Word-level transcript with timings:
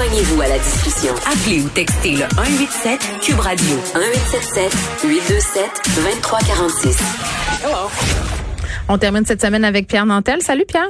Joignez-vous 0.00 0.40
à 0.40 0.48
la 0.48 0.56
discussion. 0.56 1.12
Appelez 1.28 1.60
ou 1.62 1.68
textez 1.74 2.12
le 2.12 2.24
187 2.34 3.20
Cube 3.20 3.38
Radio 3.38 3.76
1877 3.92 4.72
827 5.04 5.62
2346. 5.94 6.96
On 8.88 8.96
termine 8.96 9.26
cette 9.26 9.42
semaine 9.42 9.62
avec 9.62 9.88
Pierre 9.88 10.06
Nantel. 10.06 10.40
Salut 10.40 10.64
Pierre. 10.66 10.88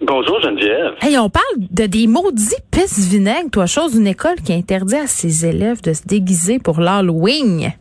Bonjour 0.00 0.40
Geneviève. 0.42 0.94
Hey, 1.00 1.16
on 1.16 1.30
parle 1.30 1.44
de 1.70 1.86
des 1.86 2.08
maudits 2.08 2.56
pisse 2.72 3.08
vinaigre, 3.08 3.50
toi, 3.52 3.66
chose 3.66 3.94
d'une 3.94 4.08
école 4.08 4.40
qui 4.44 4.52
interdit 4.52 4.96
à 4.96 5.06
ses 5.06 5.46
élèves 5.46 5.80
de 5.82 5.92
se 5.92 6.04
déguiser 6.04 6.58
pour 6.58 6.80
l'Halloween. 6.80 7.72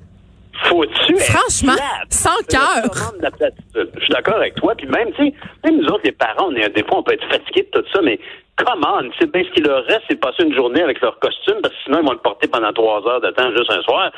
Faut-tu 0.65 1.17
Franchement, 1.17 1.73
sans 2.09 2.37
cœur. 2.47 3.09
Je 3.73 3.99
suis 4.01 4.13
d'accord 4.13 4.35
avec 4.35 4.53
toi. 4.53 4.75
Puis 4.77 4.85
même, 4.85 5.11
tu 5.13 5.25
sais, 5.25 5.33
même 5.63 5.81
nous 5.81 5.87
autres, 5.87 6.03
les 6.03 6.11
parents, 6.11 6.49
on 6.49 6.55
est, 6.55 6.69
des 6.69 6.83
fois, 6.83 6.99
on 6.99 7.03
peut 7.03 7.13
être 7.13 7.27
fatigués 7.27 7.67
de 7.73 7.79
tout 7.79 7.87
ça, 7.91 8.01
mais 8.03 8.19
come 8.57 8.83
on, 8.85 9.09
c'est 9.19 9.31
bien 9.31 9.43
ce 9.43 9.49
qu'il 9.53 9.63
leur 9.65 9.83
reste, 9.85 10.01
c'est 10.07 10.15
de 10.15 10.19
passer 10.19 10.43
une 10.43 10.53
journée 10.55 10.81
avec 10.81 11.01
leur 11.01 11.17
costume, 11.19 11.55
parce 11.61 11.73
que 11.73 11.79
sinon, 11.85 11.99
ils 12.01 12.05
vont 12.05 12.13
le 12.13 12.19
porter 12.19 12.47
pendant 12.47 12.71
trois 12.73 13.01
heures 13.07 13.21
de 13.21 13.31
temps 13.31 13.49
juste 13.55 13.71
un 13.71 13.81
soir. 13.81 14.11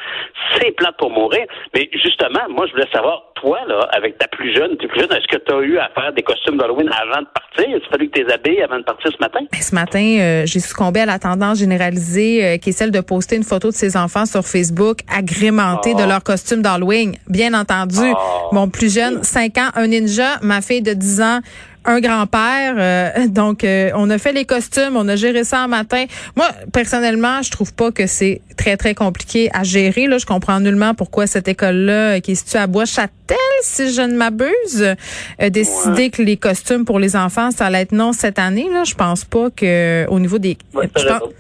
C'est 0.58 0.72
plate 0.76 0.96
pour 0.98 1.10
mourir. 1.10 1.46
Mais 1.73 1.90
justement, 1.94 2.41
moi, 2.50 2.66
je 2.68 2.72
voulais 2.74 2.90
savoir, 2.94 3.24
toi, 3.36 3.60
là, 3.68 3.88
avec 3.94 4.18
ta 4.18 4.27
plus 4.27 4.54
jeune, 4.55 4.76
tes 4.77 4.88
plus 4.88 5.00
jeune, 5.02 5.12
est-ce 5.13 5.27
que 5.27 5.41
tu 5.41 5.54
as 5.54 5.60
eu 5.62 5.77
à 5.77 5.90
faire 5.90 6.12
des 6.13 6.22
costumes 6.24 6.58
d'Halloween 6.58 6.90
avant 6.90 7.22
de 7.22 7.27
partir? 7.27 7.66
Il 7.70 7.76
a 7.76 7.90
fallu 7.90 8.10
que 8.10 8.20
tu 8.20 8.26
les 8.26 8.34
habilles 8.34 8.62
avant 8.62 8.77
de 8.80 8.84
partir 8.84 9.12
ce 9.12 9.18
matin? 9.20 9.40
Ben, 9.52 9.62
ce 9.62 9.74
matin, 9.76 10.18
euh, 10.20 10.44
j'ai 10.46 10.60
succombé 10.60 10.99
à 11.02 11.05
la 11.05 11.20
tendance 11.20 11.60
généralisée 11.60 12.46
euh, 12.46 12.58
qui 12.58 12.70
est 12.70 12.74
celle 12.74 12.91
de 12.91 12.99
poster 13.02 13.38
une 13.38 13.44
photo 13.44 13.70
de 13.70 13.74
ses 13.74 13.96
enfants 13.98 14.26
sur 14.26 14.41
Facebook 14.44 14.99
agrémentés 15.12 15.94
Oh. 15.96 16.02
de 16.02 16.08
leur 16.08 16.24
costume 16.24 16.62
d'Halloween. 16.62 17.16
Bien 17.30 17.54
entendu, 17.54 17.99
Oh. 18.13 18.49
mon 18.52 18.68
plus 18.70 18.94
jeune, 18.94 19.24
5 19.24 19.58
ans, 19.58 19.70
un 19.76 19.88
ninja, 19.88 20.38
ma 20.41 20.62
fille 20.62 20.82
de 20.82 20.94
10 20.94 21.22
ans, 21.22 21.40
un 21.86 22.00
grand-père. 22.00 22.76
euh, 22.78 23.28
donc, 23.28 23.64
euh, 23.64 23.92
on 23.96 24.10
a 24.10 24.18
fait 24.18 24.34
les 24.34 24.46
costumes, 24.46 24.96
on 24.96 25.08
a 25.08 25.16
géré 25.16 25.44
ça 25.44 25.60
un 25.60 25.68
matin. 25.68 26.06
Moi, 26.36 26.48
personnellement, 26.74 27.42
je 27.42 27.52
trouve 27.52 27.74
pas 27.74 27.92
que 27.92 28.08
c'est 28.08 28.42
très, 28.58 28.77
très 28.77 28.96
compliqué 28.96 29.50
à 29.54 29.64
gérer. 29.64 30.08
Là, 30.08 30.18
je 30.18 30.26
comprends 30.26 30.60
nullement 30.60 30.94
pourquoi 30.94 31.27
cette 31.27 31.48
école-là, 31.48 32.16
euh, 32.16 32.20
qui 32.20 32.32
est 32.32 32.36
située 32.36 32.60
à 32.60 32.68
Bois-Châtel, 32.68 33.38
si 33.62 33.94
je 33.94 34.02
ne 34.02 34.16
m'abuse, 34.16 34.96
a 35.40 35.50
décidé 35.50 36.10
que 36.10 36.22
les 36.22 36.38
costumes 36.38 36.86
pour 36.86 37.00
les 37.00 37.16
enfants, 37.16 37.52
ça 37.52 37.68
allait 37.68 37.82
être 37.82 37.92
non 37.92 38.14
cette 38.14 38.40
année. 38.40 38.68
Là, 38.72 38.84
je 38.84 38.94
pense 38.94 39.26
pas 39.26 39.49
que 39.49 40.05
au 40.10 40.20
niveau 40.20 40.38
des... 40.38 40.58
Ouais. 40.74 40.90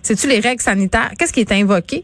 C'est-tu 0.01 0.27
les 0.27 0.39
règles 0.39 0.61
sanitaires? 0.61 1.11
Qu'est-ce 1.17 1.33
qui 1.33 1.41
est 1.41 1.51
invoqué? 1.51 2.03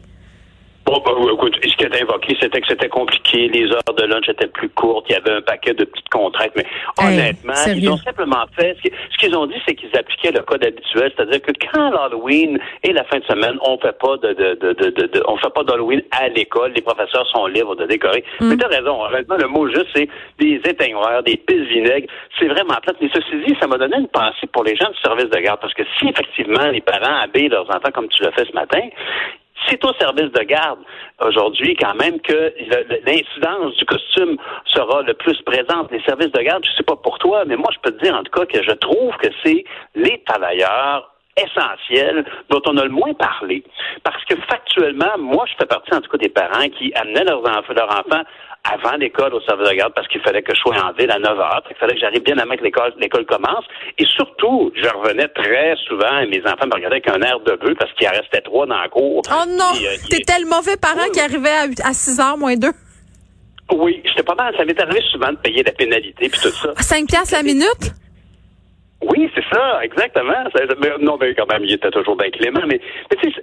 Bon, 0.92 1.00
ben, 1.06 1.12
oui, 1.16 1.32
écoute, 1.32 1.56
ce 1.64 1.74
qui 1.74 1.84
était 1.86 2.02
invoqué, 2.02 2.36
c'était 2.38 2.60
que 2.60 2.66
c'était 2.68 2.90
compliqué, 2.90 3.48
les 3.48 3.64
heures 3.72 3.94
de 3.96 4.02
lunch 4.04 4.28
étaient 4.28 4.46
plus 4.48 4.68
courtes, 4.68 5.06
il 5.08 5.12
y 5.12 5.16
avait 5.16 5.38
un 5.38 5.40
paquet 5.40 5.72
de 5.72 5.84
petites 5.84 6.10
contraintes, 6.10 6.52
mais 6.54 6.66
Hey, 7.00 7.14
honnêtement, 7.18 7.54
sérieux? 7.54 7.80
ils 7.82 7.90
ont 7.90 7.96
simplement 7.96 8.44
fait, 8.54 8.76
ce 8.76 8.82
qui- 8.82 8.94
ce 9.10 9.16
qu'ils 9.16 9.34
ont 9.34 9.46
dit, 9.46 9.54
c'est 9.66 9.74
qu'ils 9.74 9.96
appliquaient 9.96 10.32
le 10.32 10.40
code 10.42 10.62
habituel, 10.66 11.10
c'est-à-dire 11.16 11.40
que 11.40 11.52
quand 11.72 11.88
l'Halloween 11.92 12.58
et 12.82 12.92
la 12.92 13.04
fin 13.04 13.20
de 13.20 13.24
semaine, 13.24 13.56
on 13.62 13.78
fait 13.78 13.96
pas 13.98 14.18
de, 14.18 14.34
de, 14.34 14.54
de, 14.60 14.72
de, 14.74 14.90
de- 14.90 15.06
de- 15.06 15.22
on 15.28 15.38
fait 15.38 15.48
pas 15.54 15.64
d'Halloween 15.64 16.02
à 16.10 16.28
l'école, 16.28 16.72
les 16.76 16.82
professeurs 16.82 17.26
sont 17.28 17.46
libres 17.46 17.74
de 17.74 17.86
décorer. 17.86 18.22
Mm. 18.40 18.48
Mais 18.50 18.56
t'as 18.58 18.68
raison, 18.68 19.02
honnêtement, 19.02 19.36
le 19.38 19.48
mot 19.48 19.66
juste, 19.68 19.86
c'est 19.94 20.10
des 20.38 20.56
éteignoirs, 20.56 21.22
des 21.22 21.38
pistes 21.38 21.68
vinaigres, 21.70 22.08
c'est 22.38 22.48
vraiment 22.48 22.74
plate, 22.82 22.96
mais 23.00 23.08
ceci 23.14 23.30
dit, 23.46 23.56
ça 23.58 23.66
m'a 23.66 23.78
donné 23.78 23.96
une 23.96 24.08
pensée 24.08 24.46
pour 24.52 24.62
les 24.64 24.76
gens 24.76 24.90
du 24.90 24.98
service 24.98 25.30
de 25.30 25.38
garde, 25.40 25.58
parce 25.58 25.72
que 25.72 25.84
si 25.98 26.08
effectivement 26.10 26.66
les 26.70 26.82
parents 26.82 27.22
habillent 27.22 27.48
leurs 27.48 27.70
enfants 27.70 27.90
comme 27.94 28.08
tu 28.08 28.22
l'as 28.22 28.32
fait 28.32 28.44
ce 28.44 28.52
matin, 28.52 28.80
c'est 29.72 29.84
au 29.86 29.94
service 29.94 30.30
de 30.32 30.42
garde 30.42 30.80
aujourd'hui 31.24 31.74
quand 31.76 31.94
même 31.94 32.20
que 32.20 32.52
l'incidence 33.06 33.74
du 33.76 33.84
costume 33.86 34.36
sera 34.66 35.02
le 35.02 35.14
plus 35.14 35.40
présente. 35.42 35.90
Les 35.90 36.02
services 36.02 36.32
de 36.32 36.42
garde, 36.42 36.64
je 36.64 36.76
sais 36.76 36.82
pas 36.82 36.96
pour 36.96 37.18
toi, 37.18 37.44
mais 37.46 37.56
moi 37.56 37.70
je 37.72 37.78
peux 37.80 37.96
te 37.96 38.04
dire 38.04 38.14
en 38.14 38.22
tout 38.22 38.32
cas 38.32 38.44
que 38.46 38.62
je 38.62 38.72
trouve 38.72 39.16
que 39.16 39.28
c'est 39.42 39.64
les 39.94 40.22
travailleurs 40.26 41.10
essentiels 41.36 42.26
dont 42.50 42.60
on 42.66 42.76
a 42.76 42.84
le 42.84 42.90
moins 42.90 43.14
parlé. 43.14 43.64
Parce 44.04 44.22
que 44.26 44.36
factuellement, 44.50 45.16
moi 45.18 45.46
je 45.46 45.54
fais 45.58 45.66
partie 45.66 45.94
en 45.94 46.02
tout 46.02 46.10
cas 46.10 46.18
des 46.18 46.28
parents 46.28 46.68
qui 46.78 46.92
amenaient 46.94 47.24
leurs 47.24 47.40
enfants, 47.40 47.72
leurs 47.74 47.90
enfants 47.90 48.22
avant 48.64 48.96
l'école 48.96 49.34
au 49.34 49.40
service 49.40 49.68
de 49.68 49.74
garde 49.74 49.92
parce 49.94 50.06
qu'il 50.08 50.20
fallait 50.20 50.42
que 50.42 50.54
je 50.54 50.60
sois 50.60 50.76
en 50.76 50.92
ville 50.92 51.10
à 51.10 51.18
9 51.18 51.38
heures. 51.38 51.62
Il 51.68 51.76
fallait 51.76 51.94
que 51.94 52.00
j'arrive 52.00 52.22
bien 52.22 52.38
avant 52.38 52.54
que 52.56 52.62
l'école, 52.62 52.92
l'école 52.98 53.26
commence. 53.26 53.64
Et 53.98 54.04
surtout, 54.06 54.70
je 54.76 54.88
revenais 54.88 55.28
très 55.28 55.74
souvent 55.88 56.18
et 56.20 56.26
mes 56.26 56.40
enfants 56.46 56.66
me 56.66 56.74
regardaient 56.74 57.02
avec 57.04 57.08
un 57.08 57.20
air 57.22 57.40
de 57.40 57.56
bœuf 57.56 57.76
parce 57.78 57.92
qu'il 57.94 58.06
en 58.06 58.12
restait 58.12 58.40
trois 58.42 58.66
dans 58.66 58.78
la 58.78 58.88
cour. 58.88 59.22
Oh 59.30 59.44
non! 59.48 59.72
Euh, 59.82 59.96
T'étais 60.08 60.38
le 60.38 60.48
mauvais 60.48 60.76
parent 60.76 61.08
qui 61.12 61.20
arrivait 61.20 61.48
à, 61.82 61.88
à 61.88 61.92
6 61.92 62.20
heures 62.20 62.38
moins 62.38 62.54
2. 62.56 62.68
Oui, 63.74 64.00
j'étais 64.04 64.22
pas 64.22 64.34
mal. 64.36 64.54
Ça 64.56 64.64
m'est 64.64 64.78
arrivé 64.80 65.00
souvent 65.10 65.32
de 65.32 65.36
payer 65.38 65.62
la 65.64 65.72
pénalité 65.72 66.28
puis 66.28 66.40
tout 66.40 66.50
ça. 66.50 66.72
5 66.78 67.06
piastres 67.08 67.34
la 67.34 67.42
minute? 67.42 67.92
Oui, 69.02 69.30
c'est 69.34 69.44
ça, 69.52 69.80
exactement. 69.82 70.44
Non, 71.00 71.18
mais 71.20 71.34
quand 71.34 71.50
même, 71.50 71.64
il 71.64 71.72
était 71.72 71.90
toujours 71.90 72.16
bien 72.16 72.30
clément. 72.30 72.60
Mais, 72.66 72.80
mais 73.10 73.16
tu 73.16 73.32
sais, 73.32 73.42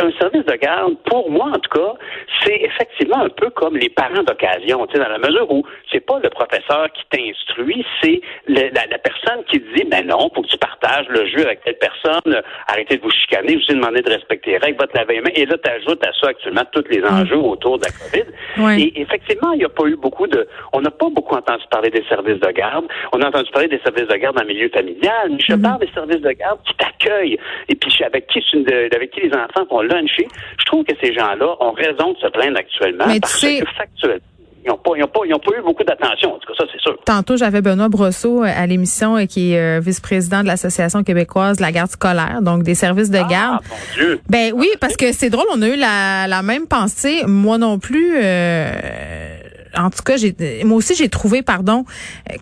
un 0.00 0.10
service 0.18 0.44
de 0.44 0.56
garde, 0.56 0.96
pour 1.04 1.30
moi 1.30 1.46
en 1.46 1.58
tout 1.58 1.70
cas, 1.70 1.94
c'est 2.42 2.60
effectivement 2.62 3.22
un 3.22 3.28
peu 3.28 3.50
comme 3.50 3.76
les 3.76 3.88
parents 3.88 4.22
d'occasion. 4.22 4.86
Tu 4.86 4.94
sais, 4.94 5.02
dans 5.02 5.08
la 5.08 5.18
mesure 5.18 5.50
où 5.50 5.64
c'est 5.90 6.00
pas 6.00 6.18
le 6.22 6.28
professeur 6.30 6.88
qui 6.92 7.04
t'instruit, 7.10 7.84
c'est 8.02 8.20
la, 8.48 8.70
la 8.70 8.98
personne 8.98 9.44
qui 9.50 9.60
te 9.60 9.76
dit, 9.76 9.84
ben 9.84 10.06
non, 10.06 10.30
faut 10.34 10.42
que 10.42 10.48
tu 10.48 10.58
partages 10.58 11.06
le 11.08 11.26
jeu 11.26 11.46
avec 11.46 11.62
telle 11.64 11.78
personne, 11.78 12.42
arrêtez 12.68 12.96
de 12.96 13.02
vous 13.02 13.10
chicaner, 13.10 13.58
je 13.58 13.66
vous 13.66 13.72
ai 13.72 13.74
demandé 13.74 14.02
de 14.02 14.10
respecter 14.10 14.52
les 14.52 14.58
règles, 14.58 14.78
va 14.78 14.86
te 14.86 14.96
laver 14.96 15.14
les 15.14 15.20
mains. 15.20 15.30
Et 15.34 15.46
là, 15.46 15.56
tu 15.62 15.70
ajoutes 15.70 16.04
à 16.06 16.12
ça 16.20 16.28
actuellement 16.28 16.62
tous 16.72 16.84
les 16.90 17.04
enjeux 17.04 17.38
autour 17.38 17.78
de 17.78 17.84
la 17.84 17.90
COVID. 17.90 18.64
Ouais. 18.64 18.80
Et 18.80 19.00
effectivement, 19.00 19.52
il 19.52 19.58
n'y 19.58 19.64
a 19.64 19.68
pas 19.68 19.84
eu 19.86 19.96
beaucoup 19.96 20.26
de. 20.26 20.46
On 20.72 20.80
n'a 20.80 20.90
pas 20.90 21.08
beaucoup 21.10 21.34
entendu 21.34 21.64
parler 21.70 21.90
des 21.90 22.04
services 22.08 22.40
de 22.40 22.50
garde. 22.52 22.86
On 23.12 23.20
a 23.20 23.28
entendu 23.28 23.50
parler 23.50 23.68
des 23.68 23.80
services 23.80 24.08
de 24.08 24.16
garde 24.16 24.36
dans 24.36 24.42
le 24.42 24.48
milieu 24.48 24.68
familial. 24.68 24.85
Mais 24.86 25.38
je 25.48 25.54
parle 25.54 25.80
des 25.80 25.90
services 25.92 26.20
de 26.22 26.30
garde 26.32 26.58
qui 26.66 26.74
t'accueillent 26.76 27.38
et 27.68 27.74
puis 27.74 28.04
avec 28.04 28.26
qui, 28.28 28.40
tu- 28.50 28.64
avec 28.94 29.10
qui 29.10 29.20
les 29.20 29.30
enfants 29.32 29.66
vont 29.70 29.82
luncher. 29.82 30.26
Je 30.58 30.64
trouve 30.66 30.84
que 30.84 30.94
ces 31.02 31.12
gens-là 31.14 31.54
ont 31.60 31.72
raison 31.72 32.12
de 32.12 32.18
se 32.18 32.28
plaindre 32.28 32.58
actuellement 32.58 33.04
Mais 33.06 33.14
tu 33.14 33.20
parce 33.20 33.38
sais- 33.40 33.60
que 33.60 33.66
factuellement, 33.76 34.20
ils 34.64 34.70
n'ont 34.70 34.78
pas, 34.78 34.90
pas, 35.20 35.56
eu 35.56 35.62
beaucoup 35.62 35.84
d'attention. 35.84 36.34
En 36.34 36.38
tout 36.38 36.52
cas, 36.52 36.54
ça, 36.58 36.64
c'est 36.72 36.80
sûr. 36.80 36.98
Tantôt, 37.04 37.36
j'avais 37.36 37.62
Benoît 37.62 37.88
Brosseau 37.88 38.42
à 38.42 38.66
l'émission, 38.66 39.16
euh, 39.16 39.24
qui 39.26 39.52
est 39.52 39.60
euh, 39.60 39.80
vice-président 39.80 40.42
de 40.42 40.48
l'Association 40.48 41.04
québécoise 41.04 41.58
de 41.58 41.62
la 41.62 41.70
garde 41.70 41.88
scolaire, 41.90 42.40
donc 42.42 42.64
des 42.64 42.74
services 42.74 43.10
de 43.10 43.18
garde. 43.18 43.60
Ah, 43.62 43.68
mon 43.70 43.76
Dieu. 43.94 44.20
Ben 44.28 44.52
oui, 44.56 44.66
parce 44.80 44.96
que 44.96 45.12
c'est 45.12 45.30
drôle, 45.30 45.46
on 45.54 45.62
a 45.62 45.68
eu 45.68 45.76
la, 45.76 46.26
la 46.26 46.42
même 46.42 46.66
pensée. 46.66 47.22
Moi 47.28 47.58
non 47.58 47.78
plus. 47.78 48.16
euh, 48.16 49.35
en 49.76 49.90
tout 49.90 50.02
cas, 50.04 50.16
j'ai, 50.16 50.34
moi 50.64 50.76
aussi, 50.78 50.94
j'ai 50.94 51.08
trouvé, 51.08 51.42
pardon, 51.42 51.84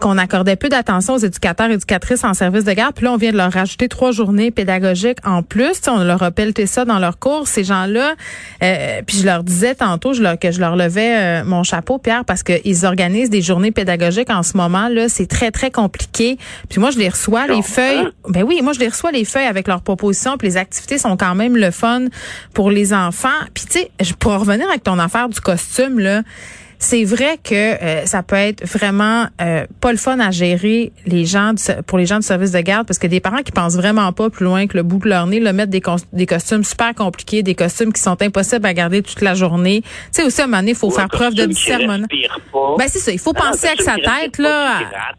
qu'on 0.00 0.18
accordait 0.18 0.56
peu 0.56 0.68
d'attention 0.68 1.14
aux 1.14 1.18
éducateurs 1.18 1.70
et 1.70 1.74
éducatrices 1.74 2.24
en 2.24 2.34
service 2.34 2.64
de 2.64 2.72
garde. 2.72 2.94
Puis 2.94 3.04
là, 3.04 3.12
on 3.12 3.16
vient 3.16 3.32
de 3.32 3.36
leur 3.36 3.52
rajouter 3.52 3.88
trois 3.88 4.12
journées 4.12 4.50
pédagogiques 4.50 5.18
en 5.24 5.42
plus. 5.42 5.72
Tu 5.72 5.82
sais, 5.84 5.90
on 5.90 6.02
leur 6.04 6.22
a 6.22 6.30
pelleté 6.30 6.66
ça 6.66 6.84
dans 6.84 6.98
leur 6.98 7.18
cours. 7.18 7.48
Ces 7.48 7.64
gens-là, 7.64 8.14
euh, 8.62 9.02
puis 9.06 9.18
je 9.18 9.26
leur 9.26 9.42
disais 9.44 9.74
tantôt 9.74 10.12
je 10.12 10.22
leur, 10.22 10.38
que 10.38 10.50
je 10.52 10.60
leur 10.60 10.76
levais 10.76 11.16
euh, 11.16 11.44
mon 11.44 11.62
chapeau, 11.62 11.98
Pierre, 11.98 12.24
parce 12.24 12.42
qu'ils 12.42 12.86
organisent 12.86 13.30
des 13.30 13.42
journées 13.42 13.70
pédagogiques 13.72 14.30
en 14.30 14.42
ce 14.42 14.56
moment. 14.56 14.88
Là, 14.88 15.08
c'est 15.08 15.26
très, 15.26 15.50
très 15.50 15.70
compliqué. 15.70 16.38
Puis 16.68 16.80
moi, 16.80 16.90
je 16.90 16.98
les 16.98 17.08
reçois, 17.08 17.46
les 17.46 17.62
feuilles. 17.62 18.08
Ben 18.28 18.42
oui, 18.42 18.60
moi 18.62 18.72
je 18.72 18.80
les 18.80 18.88
reçois 18.88 19.10
les 19.12 19.24
feuilles 19.24 19.46
avec 19.46 19.68
leurs 19.68 19.82
propositions, 19.82 20.36
puis 20.38 20.48
les 20.48 20.56
activités 20.56 20.98
sont 20.98 21.16
quand 21.16 21.34
même 21.34 21.56
le 21.56 21.70
fun 21.70 22.06
pour 22.52 22.70
les 22.70 22.92
enfants. 22.94 23.28
Puis 23.52 23.64
tu 23.66 23.78
sais, 23.80 23.90
je- 24.00 24.12
pour 24.14 24.32
revenir 24.32 24.68
avec 24.68 24.82
ton 24.84 24.98
affaire 24.98 25.28
du 25.28 25.40
costume 25.40 25.98
là, 25.98 26.22
c'est 26.78 27.04
vrai 27.04 27.38
que 27.42 27.54
euh, 27.54 28.06
ça 28.06 28.22
peut 28.22 28.36
être 28.36 28.66
vraiment 28.66 29.26
euh, 29.40 29.66
pas 29.80 29.92
le 29.92 29.98
fun 29.98 30.18
à 30.20 30.30
gérer 30.30 30.92
les 31.06 31.24
gens 31.24 31.52
du- 31.54 31.62
pour 31.86 31.98
les 31.98 32.06
gens 32.06 32.16
du 32.18 32.26
service 32.26 32.52
de 32.52 32.60
garde 32.60 32.86
parce 32.86 32.98
que 32.98 33.06
des 33.06 33.20
parents 33.20 33.42
qui 33.42 33.52
pensent 33.52 33.76
vraiment 33.76 34.12
pas 34.12 34.30
plus 34.30 34.44
loin 34.44 34.66
que 34.66 34.76
le 34.76 34.82
bout 34.82 34.98
de 34.98 35.08
leur 35.08 35.26
nez, 35.26 35.40
le 35.40 35.52
mettre 35.52 35.70
des, 35.70 35.80
cos- 35.80 36.04
des 36.12 36.26
costumes 36.26 36.64
super 36.64 36.94
compliqués, 36.94 37.42
des 37.42 37.54
costumes 37.54 37.92
qui 37.92 38.00
sont 38.02 38.20
impossibles 38.22 38.66
à 38.66 38.74
garder 38.74 39.02
toute 39.02 39.20
la 39.20 39.34
journée. 39.34 39.82
Tu 39.82 39.88
sais 40.12 40.24
aussi 40.24 40.40
à 40.40 40.44
un 40.44 40.46
moment 40.46 40.58
donné, 40.58 40.72
il 40.72 40.76
faut 40.76 40.88
Ou 40.88 40.90
faire 40.90 41.08
preuve 41.08 41.34
de 41.34 41.46
discernement. 41.46 42.06
Ben 42.78 42.86
c'est 42.88 42.98
ça, 42.98 43.12
il 43.12 43.18
faut 43.18 43.32
Ah, 43.36 43.50
penser 43.50 43.66
avec 43.68 43.82
sa 43.82 43.94
tête 43.96 44.38
là. 44.38 44.78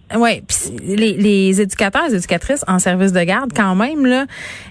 à- 0.09 0.17
Ouais, 0.19 0.43
puis 0.47 0.95
les, 0.95 1.13
les 1.13 1.61
éducateurs, 1.61 2.03
les 2.09 2.15
éducatrices 2.15 2.63
en 2.67 2.79
service 2.79 3.11
de 3.11 3.21
garde 3.23 3.51
quand 3.55 3.75
même 3.75 4.05
là, 4.05 4.25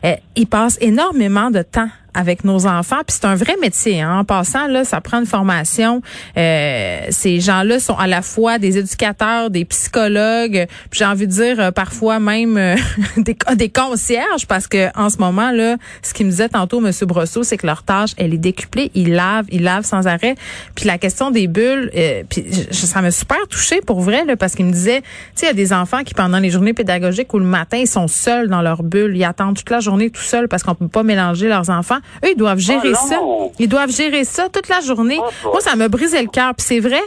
euh, 0.05 0.15
ils 0.36 0.47
passent 0.47 0.78
énormément 0.81 1.51
de 1.51 1.63
temps 1.63 1.89
avec 2.15 2.45
nos 2.45 2.66
enfants, 2.66 3.01
puis 3.07 3.16
c'est 3.21 3.27
un 3.27 3.34
vrai 3.34 3.55
métier. 3.61 4.01
Hein. 4.01 4.21
En 4.21 4.25
passant 4.25 4.66
là, 4.66 4.84
ça 4.84 5.01
prend 5.01 5.19
une 5.19 5.27
formation. 5.27 6.01
Euh, 6.37 7.01
ces 7.11 7.41
gens-là 7.41 7.78
sont 7.81 7.97
à 7.97 8.07
la 8.07 8.22
fois 8.22 8.59
des 8.59 8.78
éducateurs, 8.78 9.51
des 9.51 9.65
psychologues, 9.65 10.66
puis 10.91 10.99
j'ai 10.99 11.05
envie 11.05 11.27
de 11.27 11.33
dire 11.33 11.61
euh, 11.61 11.71
parfois 11.71 12.21
même 12.21 12.57
euh, 12.57 12.77
des, 13.16 13.37
des 13.57 13.69
concierges, 13.69 14.47
parce 14.47 14.66
que 14.66 14.89
en 14.99 15.11
ce 15.11 15.19
moment 15.19 15.51
là, 15.51 15.77
ce 16.03 16.15
qu'il 16.15 16.27
me 16.27 16.31
disait 16.31 16.49
tantôt 16.49 16.81
Monsieur 16.81 17.07
Brosseau, 17.07 17.43
c'est 17.43 17.57
que 17.57 17.66
leur 17.66 17.83
tâche 17.83 18.11
elle 18.17 18.34
est 18.34 18.39
décuplée. 18.39 18.91
Ils 18.95 19.15
lavent, 19.15 19.47
ils 19.51 19.63
lavent 19.63 19.84
sans 19.84 20.07
arrêt. 20.07 20.34
Puis 20.75 20.87
la 20.87 20.99
question 20.99 21.31
des 21.31 21.47
bulles, 21.47 21.91
euh, 21.97 22.22
puis 22.28 22.45
ça 22.71 23.03
m'a 23.03 23.10
super 23.10 23.47
touchée 23.49 23.81
pour 23.81 24.01
vrai 24.01 24.25
là, 24.25 24.37
parce 24.37 24.55
qu'il 24.55 24.67
me 24.67 24.72
disait, 24.72 25.01
tu 25.01 25.07
sais, 25.34 25.47
il 25.47 25.49
y 25.49 25.51
a 25.51 25.55
des 25.55 25.72
enfants 25.72 26.03
qui 26.05 26.15
pendant 26.15 26.39
les 26.39 26.51
journées 26.51 26.75
pédagogiques 26.75 27.33
ou 27.34 27.39
le 27.39 27.45
matin, 27.45 27.78
ils 27.78 27.89
sont 27.89 28.09
seuls 28.09 28.49
dans 28.49 28.63
leur 28.63 28.83
bulle, 28.83 29.17
ils 29.17 29.25
attendent 29.25 29.57
toute 29.57 29.71
la 29.71 29.81
journée 29.81 30.10
tout 30.10 30.22
seuls 30.22 30.49
parce 30.49 30.63
qu'on 30.63 30.75
peut 30.75 30.89
pas 30.89 31.03
mélanger 31.03 31.49
leurs 31.49 31.71
enfants. 31.71 31.99
Eux, 32.24 32.30
ils 32.33 32.36
doivent 32.36 32.59
gérer 32.59 32.91
non. 32.91 33.09
ça. 33.09 33.18
Ils 33.59 33.68
doivent 33.68 33.91
gérer 33.91 34.24
ça 34.24 34.48
toute 34.48 34.68
la 34.68 34.80
journée. 34.80 35.18
Oh. 35.21 35.48
Moi, 35.53 35.60
ça 35.60 35.77
m'a 35.77 35.89
brisé 35.89 36.21
le 36.22 36.28
cœur. 36.28 36.54
Puis 36.54 36.66
c'est 36.66 36.80
vrai. 36.80 37.01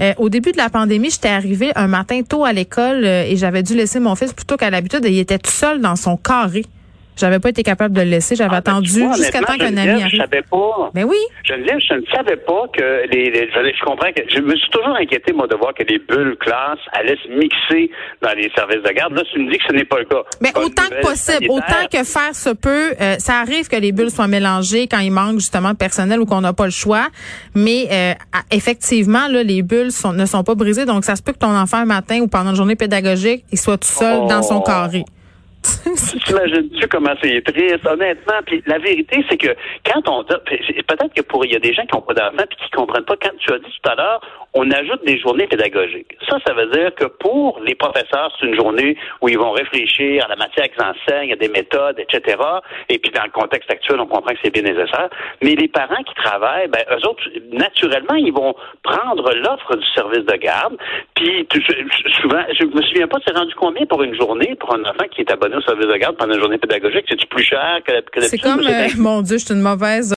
euh, 0.00 0.14
au 0.18 0.28
début 0.28 0.52
de 0.52 0.56
la 0.56 0.70
pandémie, 0.70 1.10
j'étais 1.10 1.28
arrivée 1.28 1.72
un 1.76 1.86
matin 1.86 2.22
tôt 2.22 2.44
à 2.44 2.52
l'école 2.52 3.04
euh, 3.04 3.24
et 3.26 3.36
j'avais 3.36 3.62
dû 3.62 3.74
laisser 3.74 4.00
mon 4.00 4.14
fils 4.14 4.32
plutôt 4.32 4.56
qu'à 4.56 4.70
l'habitude 4.70 5.04
et 5.04 5.10
il 5.10 5.18
était 5.18 5.38
tout 5.38 5.50
seul 5.50 5.80
dans 5.80 5.96
son 5.96 6.16
carré. 6.16 6.64
J'avais 7.20 7.38
pas 7.38 7.50
été 7.50 7.62
capable 7.62 7.94
de 7.94 8.00
le 8.00 8.08
laisser. 8.08 8.34
J'avais 8.36 8.56
Ah, 8.56 8.60
ben, 8.60 8.72
attendu 8.72 9.02
jusqu'à 9.16 9.40
temps 9.40 9.56
qu'un 9.56 9.76
ami 9.76 10.02
arrive. 10.02 10.08
Je 10.10 10.16
savais 10.16 10.42
pas. 10.42 10.90
Mais 10.94 11.04
oui. 11.04 11.16
Geneviève, 11.44 11.78
je 11.88 11.94
ne 11.94 12.06
savais 12.14 12.36
pas 12.36 12.62
que 12.76 13.06
les, 13.12 13.30
les- 13.30 13.48
je, 13.52 13.84
comprends 13.84 14.10
que 14.12 14.22
je 14.28 14.40
me 14.40 14.56
suis 14.56 14.70
toujours 14.70 14.96
inquiété 14.96 15.32
moi 15.32 15.46
de 15.46 15.54
voir 15.56 15.74
que 15.74 15.82
les 15.84 15.98
bulles 15.98 16.36
classes 16.40 16.78
allaient 16.92 17.18
se 17.22 17.28
mixer 17.28 17.90
dans 18.22 18.32
les 18.36 18.50
services 18.56 18.82
de 18.82 18.92
garde. 18.92 19.12
Là, 19.14 19.22
tu 19.32 19.38
me 19.40 19.50
dis 19.50 19.58
que 19.58 19.64
ce 19.68 19.72
n'est 19.74 19.84
pas 19.84 19.98
le 19.98 20.06
cas. 20.06 20.22
Mais 20.40 20.50
Bonne 20.52 20.64
autant 20.64 20.82
que 20.90 21.00
possible, 21.02 21.16
sanitaire. 21.46 21.50
autant 21.54 21.86
que 21.92 22.04
faire 22.04 22.34
se 22.34 22.50
peut, 22.50 22.94
euh, 23.00 23.16
ça 23.18 23.34
arrive 23.40 23.68
que 23.68 23.76
les 23.76 23.92
bulles 23.92 24.10
soient 24.10 24.26
mélangées 24.28 24.86
quand 24.88 24.98
il 25.00 25.10
manque 25.12 25.34
justement 25.40 25.70
de 25.72 25.76
personnel 25.76 26.20
ou 26.20 26.26
qu'on 26.26 26.40
n'a 26.40 26.52
pas 26.52 26.64
le 26.64 26.70
choix. 26.70 27.08
Mais 27.54 27.86
euh, 27.92 28.12
effectivement, 28.50 29.26
là, 29.28 29.42
les 29.42 29.62
bulles 29.62 29.92
sont- 29.92 30.12
ne 30.12 30.26
sont 30.26 30.44
pas 30.44 30.54
brisées, 30.54 30.84
donc 30.86 31.04
ça 31.04 31.16
se 31.16 31.22
peut 31.22 31.32
que 31.32 31.38
ton 31.38 31.54
enfant 31.56 31.78
un 31.78 31.84
matin 31.84 32.20
ou 32.20 32.28
pendant 32.28 32.50
une 32.50 32.56
journée 32.56 32.76
pédagogique, 32.76 33.44
il 33.52 33.58
soit 33.58 33.78
tout 33.78 33.88
seul 33.88 34.20
Oh. 34.22 34.26
dans 34.28 34.42
son 34.42 34.60
carré. 34.60 35.04
T'imagines-tu 36.24 36.88
comment 36.88 37.14
c'est 37.22 37.42
triste, 37.42 37.86
honnêtement? 37.86 38.40
Puis 38.46 38.62
la 38.66 38.78
vérité, 38.78 39.24
c'est 39.28 39.36
que 39.36 39.54
quand 39.84 40.08
on 40.08 40.24
peut-être 40.24 41.14
que 41.14 41.22
pour 41.22 41.44
il 41.44 41.52
y 41.52 41.56
a 41.56 41.58
des 41.58 41.74
gens 41.74 41.82
qui 41.82 41.94
n'ont 41.94 42.02
pas 42.02 42.14
d'enfants 42.14 42.44
puis 42.48 42.58
qui 42.64 42.70
comprennent 42.70 43.04
pas, 43.04 43.16
quand 43.20 43.36
tu 43.38 43.52
as 43.52 43.58
dit 43.58 43.78
tout 43.82 43.90
à 43.90 43.94
l'heure, 43.94 44.20
on 44.54 44.70
ajoute 44.70 45.04
des 45.04 45.18
journées 45.18 45.46
pédagogiques. 45.46 46.16
Ça, 46.28 46.38
ça 46.46 46.54
veut 46.54 46.66
dire 46.66 46.94
que 46.94 47.04
pour 47.04 47.60
les 47.64 47.74
professeurs, 47.74 48.34
c'est 48.38 48.46
une 48.46 48.56
journée 48.56 48.96
où 49.20 49.28
ils 49.28 49.38
vont 49.38 49.52
réfléchir 49.52 50.24
à 50.24 50.28
la 50.28 50.36
matière 50.36 50.68
qu'ils 50.70 50.82
enseignent, 50.82 51.32
à 51.32 51.36
des 51.36 51.48
méthodes, 51.48 51.98
etc. 51.98 52.36
Et 52.88 52.98
puis 52.98 53.12
dans 53.12 53.24
le 53.24 53.30
contexte 53.30 53.70
actuel, 53.70 54.00
on 54.00 54.06
comprend 54.06 54.32
que 54.32 54.38
c'est 54.42 54.52
bien 54.52 54.62
nécessaire. 54.62 55.08
Mais 55.42 55.54
les 55.54 55.68
parents 55.68 56.02
qui 56.04 56.14
travaillent, 56.14 56.68
ben, 56.68 56.84
eux 56.90 57.06
autres, 57.06 57.22
naturellement, 57.52 58.14
ils 58.14 58.32
vont 58.32 58.54
prendre 58.82 59.32
l'offre 59.34 59.76
du 59.76 59.86
service 59.94 60.24
de 60.24 60.36
garde. 60.36 60.76
Puis 61.14 61.46
souvent, 62.20 62.42
je 62.58 62.64
me 62.64 62.82
souviens 62.82 63.08
pas, 63.08 63.18
c'est 63.26 63.36
rendu 63.36 63.54
combien 63.54 63.86
pour 63.86 64.02
une 64.02 64.14
journée 64.14 64.56
pour 64.58 64.74
un 64.74 64.82
enfant 64.82 65.04
qui 65.10 65.20
est 65.20 65.30
abonné 65.30 65.49
au 65.56 65.60
service 65.60 65.86
de 65.86 65.96
garde 65.96 66.16
pendant 66.16 66.34
une 66.34 66.40
journée 66.40 66.58
pédagogique? 66.58 67.04
C'est-tu 67.08 67.26
plus 67.26 67.44
cher 67.44 67.80
que, 67.86 68.00
que 68.10 68.20
C'est 68.22 68.38
comme, 68.38 68.60
euh, 68.60 68.88
mon 68.96 69.22
Dieu, 69.22 69.38
je 69.38 69.44
suis 69.44 69.54
une 69.54 69.60
mauvaise 69.60 70.08